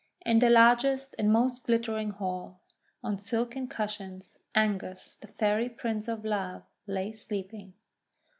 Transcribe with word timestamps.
In 0.25 0.39
the 0.39 0.49
largest 0.49 1.13
and 1.19 1.31
most 1.31 1.63
glittering 1.67 2.09
hall, 2.09 2.59
on 3.03 3.19
silken 3.19 3.67
cushions, 3.67 4.39
Angus, 4.55 5.15
the 5.17 5.27
Fairy 5.27 5.69
Prince 5.69 6.07
of 6.07 6.25
Love, 6.25 6.63
lay 6.87 7.11
sleeping. 7.11 7.73